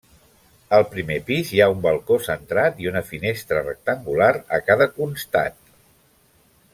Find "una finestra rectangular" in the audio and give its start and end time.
2.93-4.33